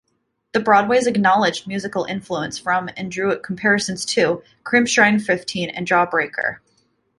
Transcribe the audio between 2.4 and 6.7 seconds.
from and drew comparisons to Crimpshrine, Fifteen and Jawbreaker.